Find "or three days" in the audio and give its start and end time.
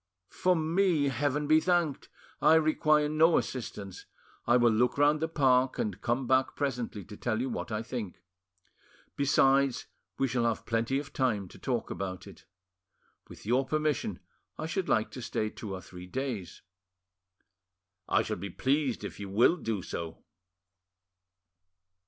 15.75-16.63